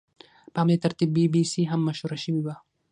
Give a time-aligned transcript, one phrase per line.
[0.53, 2.55] په همدې ترتیب بي بي سي هم مشهوره شوې وه.